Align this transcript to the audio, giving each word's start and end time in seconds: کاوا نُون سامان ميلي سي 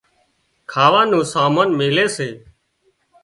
کاوا 0.71 1.01
نُون 1.11 1.23
سامان 1.33 1.69
ميلي 1.79 2.05
سي 2.15 2.29